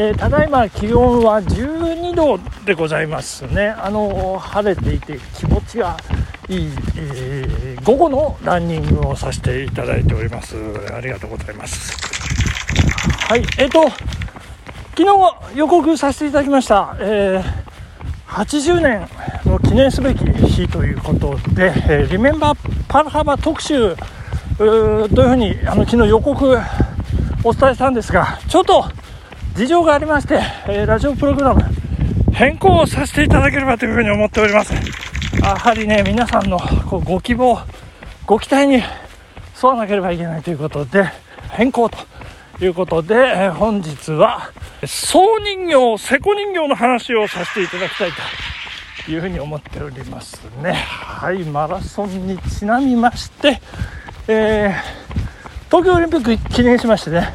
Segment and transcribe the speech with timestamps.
[0.00, 3.70] えー、ただいま気温は12度でございますね。
[3.70, 5.96] あの晴れていて気持ちが
[6.48, 10.54] いい、えー、午後のランニングをさせていただいております。
[10.94, 11.96] ありがとうございます。
[13.28, 13.90] はい、えっ、ー、と
[14.96, 16.96] 昨日予告させていただきました。
[17.00, 17.68] えー
[18.28, 19.08] 80年
[19.46, 23.96] の記念すべき日ということで、えー、リメンバーパルハバ特集
[24.58, 26.58] というふうにあの昨日予告
[27.42, 28.84] お伝えしたんですが、ちょっと
[29.58, 31.60] 事情がありまして、えー、ラジオプログラム
[32.32, 34.72] 変更させていただければというふうに思っております。
[35.42, 37.58] やはりね、皆さんのこうご希望、
[38.24, 38.82] ご期待に沿
[39.64, 41.06] わなければいけないということで、
[41.50, 41.98] 変更と
[42.60, 44.52] いうことで、えー、本日は、
[44.86, 48.10] 総人形、セコ人形の話をさせていただきたい
[49.06, 50.74] というふうに思っておりますね。
[50.74, 53.60] はい、マラソンにちなみまして、
[54.28, 57.34] えー、東京オリンピック記念しましてね、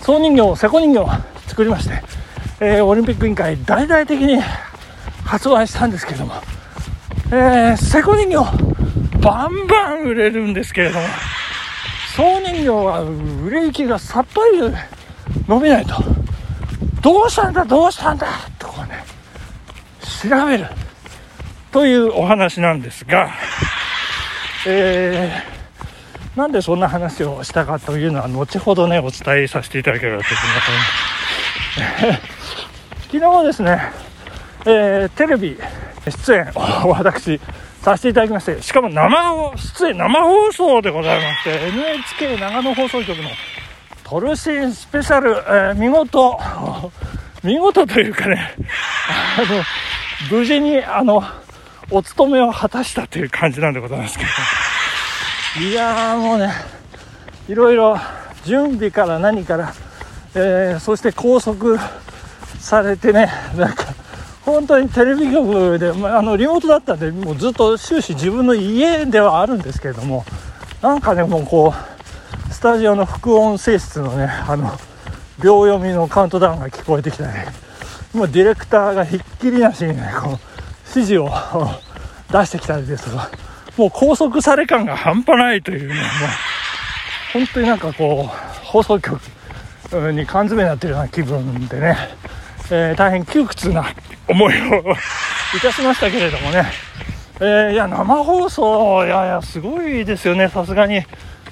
[0.00, 2.02] 総人形、セコ人形、作りまして、
[2.60, 4.40] えー、オリンピック委員会大々的に
[5.24, 6.34] 発売したんですけども、
[7.28, 8.36] えー、セコ人形
[9.20, 11.06] バンバン売れるんですけれども
[12.14, 14.60] 総人形は売れ行きがさっぱり
[15.48, 15.94] 伸びないと
[17.02, 18.26] どうしたんだどうしたんだ
[18.58, 19.04] とかね
[20.22, 20.66] 調べる
[21.72, 23.30] というお話なんですが、
[24.66, 31.25] えー、なんでそんな話をしたかというのは後ほどねお伝えさせていただければと思います。
[33.12, 33.80] 昨日ですね、
[34.64, 35.58] えー、テレビ
[36.08, 37.40] 出演を 私
[37.82, 43.30] させていただきましてしかも生出演生放送でございまして NHK 長野放送局の
[44.04, 46.40] トルシンスペシャル、えー、見事
[47.42, 48.54] 見事というかね
[49.38, 49.62] あの
[50.30, 51.22] 無事にあの
[51.90, 54.30] お務めを果たしたという感じなんでございますけど。
[55.58, 56.52] いやーもうね
[57.48, 57.98] いろいろ
[58.44, 59.72] 準備から何から
[60.38, 61.78] えー、そして拘束
[62.60, 63.86] されてね、 なんか、
[64.44, 70.26] 本当にテレビ局で、まあ、あのリモートだったんで、もうずっと終始自分の家ではあるんですけれども、
[70.82, 71.74] なんかね、もうこ
[72.50, 74.78] う、スタジオの副音声室のね、あの、
[75.42, 77.46] 秒読みのカウントダウンが聞こえてきたね、
[78.12, 80.38] もうディレクターがひっきりなしにね、こう、
[80.94, 81.30] 指示を
[82.30, 83.30] 出してきたりですとか、
[83.78, 86.04] もう拘束され感が半端ないというね、もう、
[87.32, 89.18] 本当になんかこう、放送局、
[90.12, 91.96] に缶詰になってるような気分でね、
[92.70, 93.84] えー、大変窮屈な
[94.28, 94.80] 思いを
[95.56, 96.64] いたしましたけれどもね、
[97.38, 101.02] えー、いや、生放送、いやいや、すごいですよね、さすがに。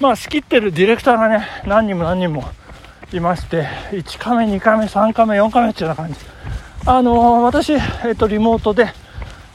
[0.00, 2.44] まあ、仕切ってるディレクターがね、何人も何人も
[3.12, 6.18] いまして、1カメ、2カメ、3カメ、4カメっていうような感じ。
[6.86, 8.88] あのー、私、えっ、と、リモートで、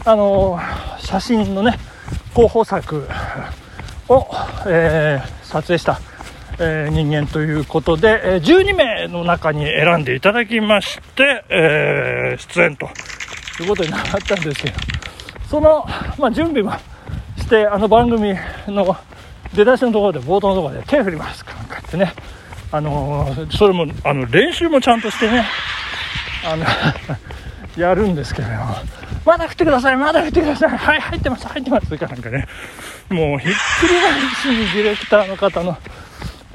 [0.05, 0.59] あの、
[0.99, 1.79] 写真のね、
[2.33, 3.07] 広報作
[4.07, 4.27] を、
[4.67, 5.99] え撮影した
[6.59, 12.90] えー、人間ということで、え、12名の中に選んでいただきまして、えー、出演と
[13.62, 14.75] いうことになったんですけど、
[15.50, 15.85] その、
[16.18, 16.72] まあ、準備も
[17.38, 18.35] して、あの番組
[18.68, 18.97] の
[19.53, 21.45] 出だしのところで、冒頭のところで手振ります。
[21.45, 22.13] かなんかってね、
[22.72, 25.45] あのそれも、あの、練習もちゃんとしてね、
[26.44, 26.66] あの
[27.78, 28.47] やるんですけど、
[29.25, 32.47] まだ振ってください、まだ振ってください、はい、入ってます、入ってます、かなんかね、
[33.09, 35.78] もうひっくり返しにディレクターの方の、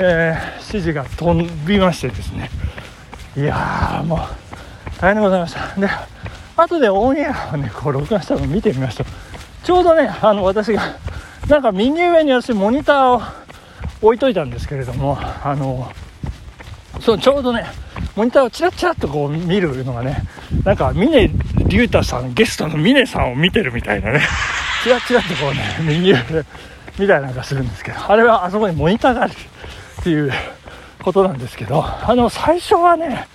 [0.02, 2.50] えー、指示が飛びましてですね。
[3.36, 4.18] いやーもう
[5.00, 5.80] 大変でございました。
[5.80, 5.88] で
[6.56, 9.04] 後でオンエアをねこう録画したのを見てみました
[9.64, 10.82] ちょうどねあの私が
[11.48, 13.22] なんか右上に私モニターを
[14.02, 15.90] 置いといたんですけれどもあの
[17.00, 17.64] そうちょうどね
[18.16, 20.24] モニターをチラッチラッとこう見るのがね
[20.64, 21.30] なんか峰
[21.68, 24.20] 竜太さんゲストの峰さんを見てるみたいなね。
[24.84, 26.44] チラッチラッとこうね右上で
[26.98, 29.32] 見たりなんかするんですけどあれはあそこにモニターがある。
[30.02, 30.32] っていう
[31.04, 33.28] ことなんですけど、あの、最初はね、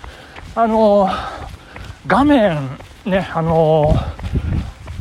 [0.54, 1.10] あの、
[2.06, 3.96] 画面、ね、あの、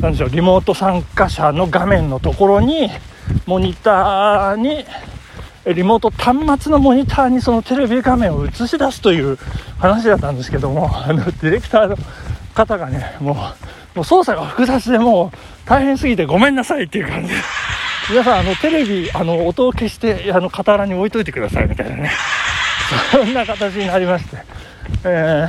[0.00, 2.88] なんでしょう、リモート参加者の画面のところに、
[3.46, 4.84] モニターに、
[5.74, 9.36] リモート端末のモニターにそのテレビ画面を映し出すという
[9.80, 11.96] 話だったんですけども、あの、ディレクターの
[12.54, 13.34] 方がね、もう、
[13.96, 17.40] もう操作が複雑でもう大変すぎてごめんなさいっていう感じで。
[17.40, 17.55] す
[18.08, 22.10] 皆さん、あの、テレビ、あの、音を消して、あの、傍らに置いといてください、みたいなね。
[23.10, 24.36] そんな形になりまして、
[25.04, 25.48] え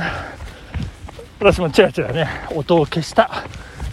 [1.38, 3.44] 私もちらちらね、音を消した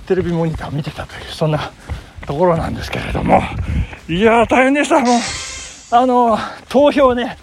[0.07, 1.71] テレビモニターを見てたという、そんな
[2.25, 3.39] ところなんですけれども、
[4.09, 5.19] いやー、大変でした、もう。
[5.91, 7.37] あの、投票ね、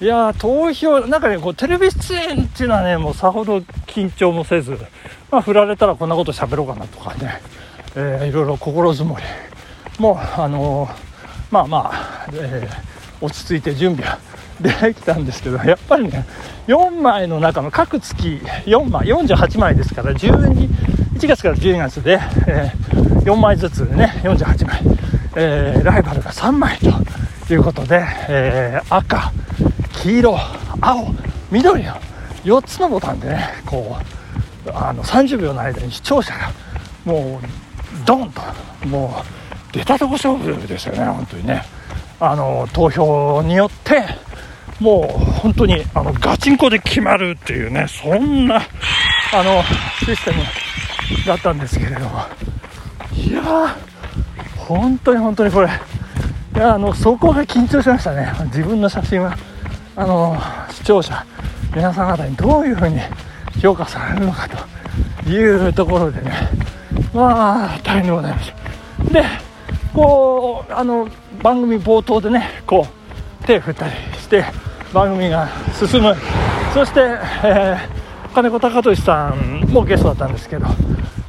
[0.00, 4.78] いやー、投票、なんかね、こう、テレビ出演っていうのはね、もうさほど緊張もせず、
[5.28, 7.40] まあ、振られたらこんなこと喋ろうかなとかね、
[7.96, 9.24] えー、いろいろ心づもり、
[9.98, 10.88] もうあの、
[11.50, 14.18] まあまあ、えー、落ち着いて準備は
[14.60, 16.24] できたんですけどやっぱりね
[16.66, 18.14] 4枚の中の各月
[18.64, 20.68] 4枚48枚ですから12
[21.14, 24.80] 1月から12月で、えー、4枚ずつね48枚、
[25.36, 26.78] えー、ライバルが3枚
[27.46, 29.32] ということで、えー、赤
[30.02, 30.36] 黄色
[30.80, 31.14] 青
[31.50, 31.92] 緑の
[32.44, 33.98] 4つのボタンでねこ
[34.66, 36.50] うあの30秒の間に視聴者が
[37.04, 38.40] もうドンと
[38.86, 39.41] もう
[39.72, 41.62] 出たとこ勝負ですよね本当にね。
[42.20, 44.04] あの投票によって
[44.78, 49.62] もう本当にあのガチンコで決まるっていうねそんなあの
[50.04, 50.42] システム
[51.26, 52.20] だったんですけれども。
[53.14, 53.74] いやー
[54.56, 55.68] 本当に本当にこれ。
[55.68, 58.32] いやあのそこが緊張しましたね。
[58.46, 59.36] 自分の写真は
[59.96, 60.36] あの
[60.70, 61.24] 視聴者
[61.74, 63.00] 皆さん方にどういうふうに
[63.60, 64.48] 評価されるのか
[65.24, 66.32] というところでね。
[67.12, 68.52] まあ大変でございまし
[69.04, 69.24] たで
[69.94, 71.08] こうあの
[71.42, 74.44] 番組冒頭でねこう手振ったりして
[74.92, 76.14] 番組が進む。
[76.72, 77.00] そして、
[77.44, 80.66] えー、金子貴俊さんもゲストだったんですけど、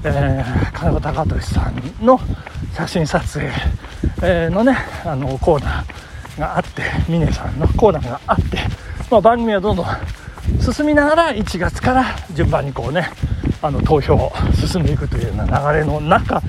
[0.06, 2.20] えー、金子貴俊さんの
[2.74, 3.52] 写真撮影、
[4.22, 8.58] えー、のねあのコーナーがあって峰さんのコーナーがあって、
[9.12, 9.86] まあ、番組はどんどん
[10.62, 13.10] 進みながら1月から順番にこうね
[13.62, 16.42] あの投票進んでいくというような流れの中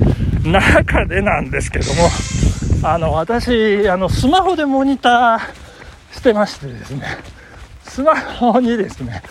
[0.44, 2.10] 中でなんですけども
[2.82, 7.02] あの私あのスマホでモニターしてましてですね
[7.82, 9.22] スマホにですね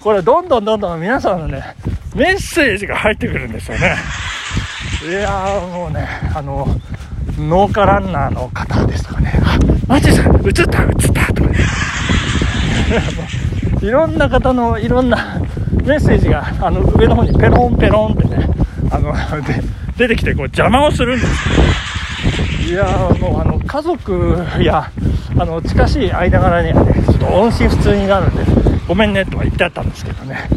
[0.00, 1.76] これどんどんどんどん皆さんのね
[2.14, 3.96] メッセージが入ってくるんですよね。
[5.08, 6.66] いやもうねあの
[7.38, 11.58] 農家ランナーの方ですとかねあマジさん映った映ったとかね。
[13.82, 15.40] いろんな方のいろんな
[15.84, 18.48] メッセージがあの上の方にペロンペロンってね
[18.90, 19.12] あの
[19.42, 19.60] で
[19.96, 22.70] 出てきてこう邪魔をするんです。
[22.70, 22.84] いや
[23.20, 24.90] もうあの家族や
[25.38, 28.44] あの近しい間柄にはねちょっと音信不通になるんで
[28.86, 30.48] ごめんねとは言ってあったんですけどね、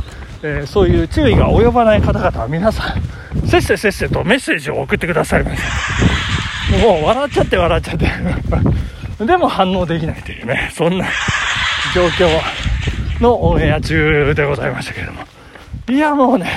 [0.44, 6.78] えー、そういう注意が及ばない方々は皆さんせっせせっせとメッセージを送ってくださいませ。
[6.86, 8.06] もう笑っちゃって笑っちゃって。
[9.26, 11.06] でも反応できないというねそんな
[11.94, 12.28] 状況
[13.22, 15.22] のオンエア中でございましたけれども。
[15.88, 16.48] いや、もうね、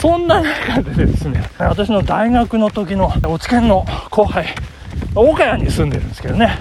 [0.00, 4.46] そんな中でですね、私の大学の時のお知見の後輩、
[5.14, 6.56] 岡谷に住んでるんですけどね、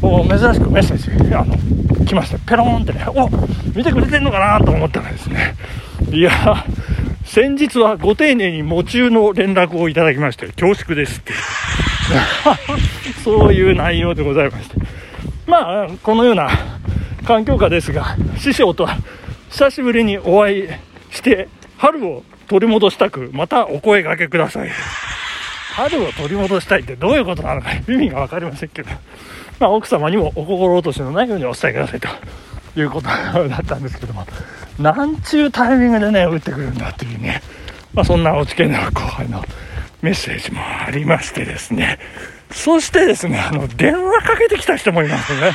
[0.00, 1.56] もう珍しくメッセージ、あの、
[2.04, 2.38] 来ました。
[2.38, 3.28] ペローンってね、お
[3.76, 5.56] 見てくれてんのかなと思ったらですね、
[6.12, 6.30] いや、
[7.24, 11.32] 先日はご丁寧に夢中の連絡をいただきまして、恐縮ですって。
[13.24, 14.76] そういう内容でございまして。
[15.48, 16.48] まあ、このような
[17.26, 18.96] 環境下ですが、師匠とは
[19.50, 20.68] 久しぶりにお会い
[21.10, 21.48] して、
[21.78, 24.70] 春を取り戻したく、またお声掛けください。
[25.74, 28.88] 春を取り戻したいってどういうことなのか意味が分かりませんけど、
[29.60, 32.08] まあ、奥様にもお心落としのないようにお伝えくださいと
[32.80, 34.26] いうことだったんですけども、
[34.78, 37.42] なんちゅうタイミングでね、打ってくるんだっていうね、
[37.92, 39.44] まあ、そんなお知見の後輩の
[40.00, 41.98] メッセージもありましてですね、
[42.50, 45.52] そしてですね、あの、電話かけてきた人もいますね。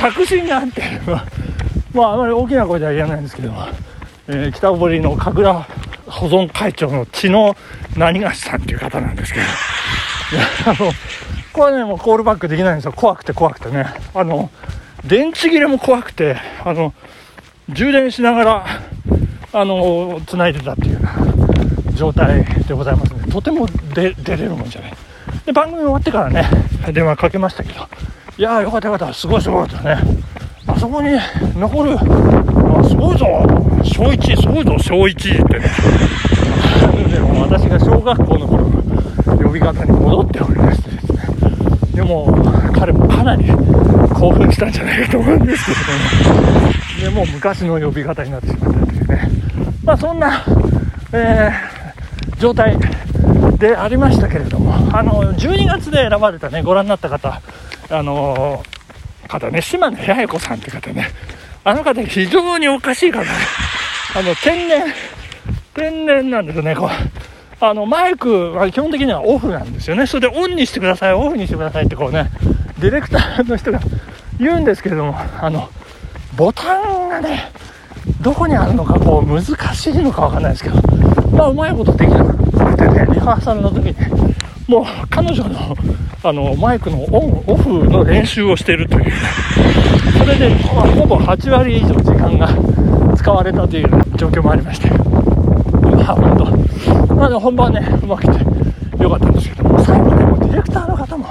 [0.00, 0.82] 着信があって、
[1.92, 3.66] まあ、あまり大きな声では言えないんですけども、
[4.28, 5.70] えー、北堀の神楽
[6.06, 7.56] 保存会長の血の
[7.96, 9.48] 何がしさんっていう方なんですけど、い
[10.36, 10.92] や、あの、
[11.52, 12.92] これね、もうコールバックできないんですよ。
[12.92, 13.86] 怖くて怖くてね。
[14.14, 14.50] あの、
[15.04, 16.92] 電池切れも怖くて、あの、
[17.68, 18.66] 充電しながら、
[19.52, 23.30] あの、繋いでたっていうような状態でございますね。
[23.30, 24.92] とても出れるもんじゃない。
[25.46, 26.48] で、番組終わってからね、
[26.92, 27.86] 電話かけましたけど、
[28.36, 29.96] いやーよかったよかった、すごいすごいとね、
[30.66, 31.10] あそこに
[31.54, 31.98] 残る、あ
[32.84, 33.26] すごいぞ、
[33.84, 35.60] 小1、すごいぞ、小1って。
[37.08, 41.18] でも私が小学校の頃の呼び方に戻っておりましてですね。
[41.94, 42.26] でも、
[42.72, 43.44] 彼もかなり
[44.14, 45.76] 興奮したんじゃないかと思うんですけれ
[47.10, 49.28] ども、でもう昔の呼び方になってしまったというね。
[49.84, 50.44] まあそんな、
[51.12, 52.76] えー、状態
[53.58, 57.40] でありましたけれども、あの、12月で選ばれたね、ご覧になった方、
[57.90, 58.62] あの
[59.28, 61.08] 方ね、島根八重子さんって方ね、
[61.64, 63.28] あの方非常におかしい方ね、
[64.16, 64.84] あの、天然、
[65.74, 66.88] 天然なんですよね、こう。
[67.64, 70.06] あの、マイクは基本的にはオフなんですよね。
[70.06, 72.30] それでオンにしてください、オフにしてくださいってこうね、
[72.78, 73.80] ディレクターの人が
[74.38, 75.68] 言うんですけれども、あの、
[76.36, 77.50] ボタンがね、
[78.20, 79.42] どこにあるのかこう難
[79.74, 80.76] しいのかわかんないですけど、
[81.32, 83.96] まあうまいことできなくてね、リハーサルの時に、
[84.68, 85.76] もう彼女の
[86.26, 89.12] あのマイクのオンオフの練習をしているという、
[90.18, 92.48] それで、まあ、ほぼ8割以上時間が
[93.14, 101.26] 使われたという状況もありまして、まあ本当、まあ、本番ね、うまくてよかったんですけども、最後ね、もうディレクターの方も、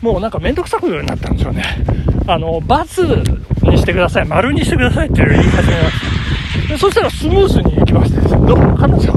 [0.00, 1.64] もうなんか面倒くさくなったんですよね。
[2.28, 3.02] あの、バツ
[3.62, 6.00] にしてください、丸にしてくださいっていう言い始めまし
[6.68, 6.72] た。
[6.74, 9.12] でそしたらスムーズにいきましてですね、どうも彼女、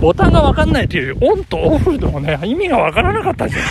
[0.00, 3.64] ボタンがわかんないという、オンとオフのね、意味がわからなかったんですよ。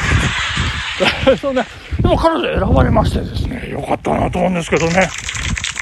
[1.39, 5.10] そんな、でも彼女選ばれましてですね、よかったなと思うんですけどね、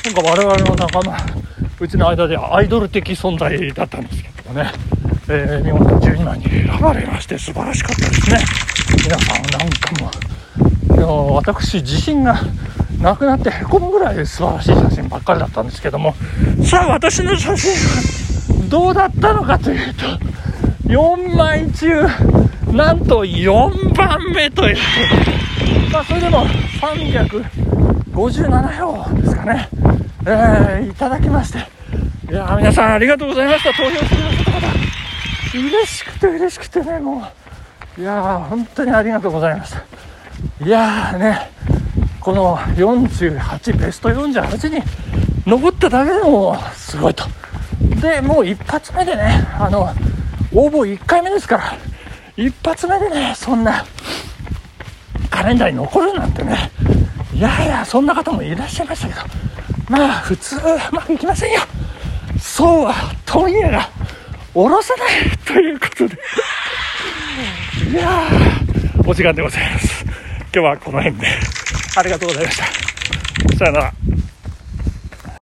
[0.06, 1.18] なんか我々の仲間、
[1.80, 4.72] うちの間ではアイドル的存在だったんですけどもね、
[5.30, 8.40] えー、見事12枚に選ばれまして素晴らしかったですね。
[9.04, 9.92] 皆さんなんか
[10.90, 12.42] も、いや私自信が
[13.02, 16.16] なくなってへこむぐらい素晴らしい写真ばっかりだったんですけども、
[16.64, 20.06] さあ私の写真はどうだったのかというと、
[20.88, 22.08] 4枚中、
[22.74, 24.78] なんと4番目という。
[25.92, 29.68] まあそれでも357票ですかね。
[30.26, 31.58] えー、いただきまして。
[32.32, 33.74] いや皆さんありがとうございました。
[33.74, 34.60] 投票してくださった方。
[35.58, 37.24] 嬉しくて嬉しくてね、も
[37.98, 38.02] う。
[38.02, 39.80] いやー、本当にありがとうございました。
[40.64, 41.50] いやーね、
[42.20, 44.84] この48、ベスト48に
[45.48, 47.26] 残っただけでもすごいと。
[48.00, 49.90] で、もう一発目でね、あの、
[50.54, 51.74] 応募1回目ですから、
[52.40, 53.86] 一発目でね、そんな
[55.30, 56.72] カレンダーに残るなんてね、
[57.34, 59.20] いやいや、そんな方もいらっしゃいましたけど、
[59.90, 60.60] まあ、普通、う
[60.94, 61.60] まくいきませんよ。
[62.40, 62.94] そうは、
[63.26, 63.90] 問屋が、
[64.54, 66.18] 下ろさないということで。
[67.92, 70.06] いやー、お時間でございます。
[70.06, 71.28] 今日はこの辺で。
[71.98, 73.58] ありがとうございました。
[73.58, 73.94] さよなら。